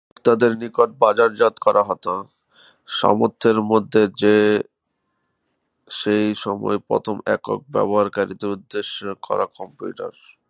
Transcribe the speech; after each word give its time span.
এগুলো 0.03 0.11
ভোক্তাদের 0.11 0.51
নিকট 0.61 0.89
বাজারজাত 1.03 1.55
করা 1.65 1.81
হত 1.89 2.05
সামর্থ্যের 2.89 3.57
মধ্যে 3.71 4.01
যা 4.21 4.35
সেই 5.89 6.27
সময়ের 6.43 6.81
প্রথম 6.89 7.15
একক 7.35 7.59
ব্যবহারকারীদের 7.75 8.49
উদ্দেশ্য 8.57 8.95
করা 9.23 9.45
কম্পিউটার। 9.57 10.13